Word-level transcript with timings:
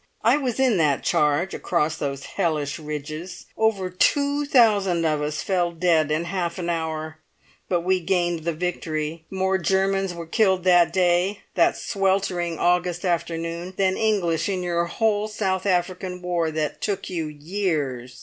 I 0.23 0.35
was 0.35 0.59
in 0.59 0.77
that 0.77 1.03
charge 1.03 1.53
across 1.53 1.95
those 1.95 2.23
hellish 2.25 2.79
ridges. 2.79 3.45
Over 3.55 3.91
two 3.91 4.47
thousand 4.47 5.05
of 5.05 5.21
us 5.21 5.43
fell 5.43 5.71
dead 5.71 6.09
in 6.09 6.23
half 6.23 6.57
an 6.57 6.71
hour, 6.71 7.19
but 7.69 7.81
we 7.81 7.99
gained 7.99 8.39
the 8.39 8.51
victory. 8.53 9.25
More 9.29 9.59
Germans 9.59 10.15
were 10.15 10.25
killed 10.25 10.63
that 10.63 10.91
day—that 10.91 11.77
sweltering 11.77 12.57
August 12.57 13.05
afternoon—than 13.05 13.95
English 13.95 14.49
in 14.49 14.63
your 14.63 14.85
whole 14.85 15.27
South 15.27 15.67
African 15.67 16.23
War 16.23 16.49
that 16.49 16.81
took 16.81 17.07
you 17.07 17.27
years! 17.27 18.19